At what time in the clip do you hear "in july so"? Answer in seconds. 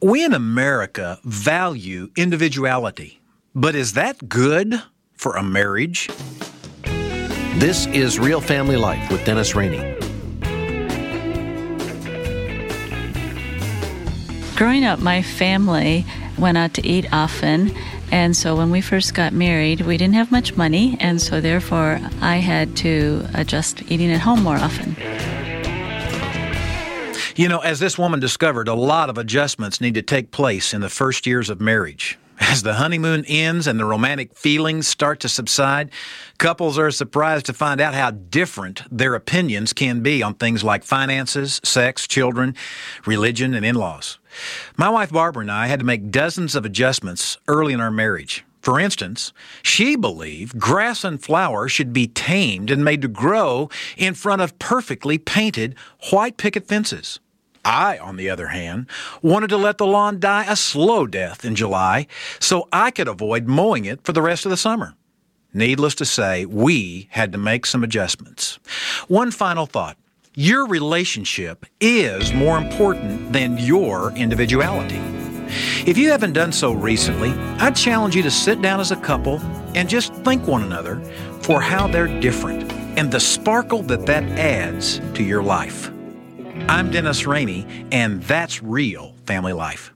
61.44-62.66